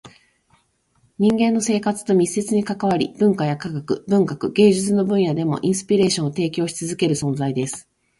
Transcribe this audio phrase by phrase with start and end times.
[1.19, 7.87] 人間の生活と密接に関わり、文化や科学、文学、芸術の分野でもインスピレーションを提供し続ける存在です。